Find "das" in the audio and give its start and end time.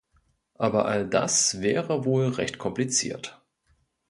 1.07-1.61